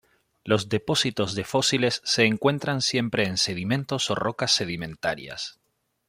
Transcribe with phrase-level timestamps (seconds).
[0.43, 5.59] Los depósitos de fósiles se encuentran siempre en sedimentos o rocas sedimentarias.